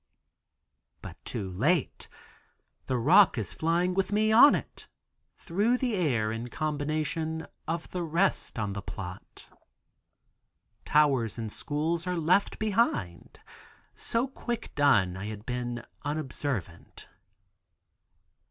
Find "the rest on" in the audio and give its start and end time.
7.91-8.73